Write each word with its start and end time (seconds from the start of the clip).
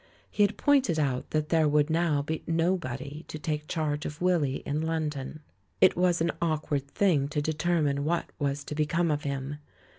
He 0.31 0.41
had 0.41 0.57
pointed 0.57 0.97
out 0.97 1.29
that 1.29 1.49
there 1.49 1.67
would 1.69 1.91
now 1.91 2.23
be 2.23 2.41
nobody 2.47 3.23
to 3.27 3.37
take 3.37 3.67
charge 3.67 4.03
of 4.03 4.19
Willy 4.19 4.63
in 4.65 4.81
London. 4.81 5.41
It 5.79 5.95
was 5.95 6.21
an 6.21 6.31
awkward 6.41 6.87
thing 6.89 7.27
to 7.27 7.39
determine 7.39 8.03
what 8.03 8.31
was 8.39 8.63
to 8.63 8.73
become 8.73 9.11
of 9.11 9.21
him. 9.25 9.59